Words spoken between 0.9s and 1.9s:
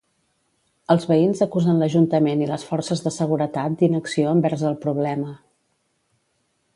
Els veïns acusen